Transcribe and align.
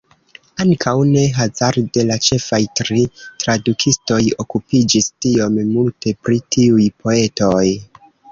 Ankaŭ 0.63 0.93
ne 1.09 1.25
hazarde 1.35 2.05
la 2.11 2.15
ĉefaj 2.27 2.59
tri 2.79 3.03
tradukistoj 3.43 4.19
okupiĝis 4.45 5.11
tiom 5.25 5.61
multe 5.75 6.15
pri 6.25 6.41
tiuj 6.57 6.89
poetoj. 7.05 7.63